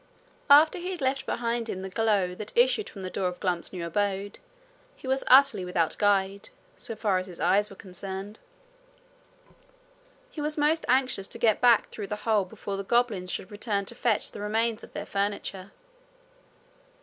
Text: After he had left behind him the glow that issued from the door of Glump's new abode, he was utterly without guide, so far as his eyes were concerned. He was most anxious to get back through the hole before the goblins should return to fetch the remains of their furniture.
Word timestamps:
After 0.49 0.79
he 0.79 0.89
had 0.89 0.99
left 0.99 1.27
behind 1.27 1.69
him 1.69 1.83
the 1.83 1.87
glow 1.91 2.33
that 2.33 2.57
issued 2.57 2.89
from 2.89 3.03
the 3.03 3.11
door 3.11 3.27
of 3.27 3.39
Glump's 3.39 3.71
new 3.71 3.85
abode, 3.85 4.39
he 4.95 5.05
was 5.05 5.23
utterly 5.27 5.63
without 5.63 5.95
guide, 5.99 6.49
so 6.75 6.95
far 6.95 7.19
as 7.19 7.27
his 7.27 7.39
eyes 7.39 7.69
were 7.69 7.75
concerned. 7.75 8.39
He 10.31 10.41
was 10.41 10.57
most 10.57 10.85
anxious 10.87 11.27
to 11.27 11.37
get 11.37 11.61
back 11.61 11.89
through 11.91 12.07
the 12.07 12.15
hole 12.25 12.45
before 12.45 12.77
the 12.77 12.83
goblins 12.83 13.31
should 13.31 13.51
return 13.51 13.85
to 13.85 13.93
fetch 13.93 14.31
the 14.31 14.41
remains 14.41 14.83
of 14.83 14.93
their 14.93 15.05
furniture. 15.05 15.69